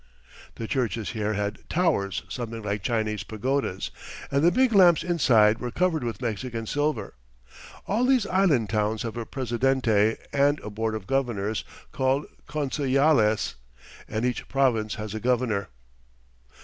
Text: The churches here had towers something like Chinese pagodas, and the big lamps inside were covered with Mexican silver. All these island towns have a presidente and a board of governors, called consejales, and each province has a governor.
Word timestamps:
The 0.55 0.67
churches 0.67 1.11
here 1.11 1.35
had 1.35 1.59
towers 1.69 2.23
something 2.27 2.63
like 2.63 2.81
Chinese 2.81 3.21
pagodas, 3.21 3.91
and 4.31 4.43
the 4.43 4.49
big 4.51 4.73
lamps 4.73 5.03
inside 5.03 5.59
were 5.59 5.69
covered 5.69 6.03
with 6.03 6.23
Mexican 6.23 6.65
silver. 6.65 7.13
All 7.85 8.03
these 8.07 8.25
island 8.25 8.71
towns 8.71 9.03
have 9.03 9.15
a 9.15 9.27
presidente 9.27 10.17
and 10.33 10.59
a 10.61 10.71
board 10.71 10.95
of 10.95 11.05
governors, 11.05 11.63
called 11.91 12.25
consejales, 12.49 13.53
and 14.07 14.25
each 14.25 14.47
province 14.47 14.95
has 14.95 15.13
a 15.13 15.19
governor. 15.19 15.69